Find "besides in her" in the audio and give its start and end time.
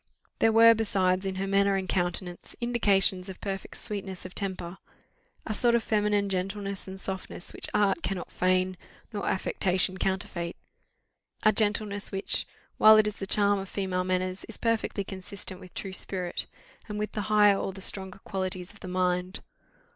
0.73-1.45